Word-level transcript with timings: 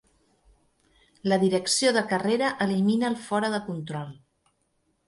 La 1.31 1.37
direcció 1.43 1.91
de 1.99 2.03
carrera 2.15 2.51
elimina 2.67 3.13
el 3.15 3.21
fora 3.29 3.57
de 3.59 3.63
control. 3.71 4.15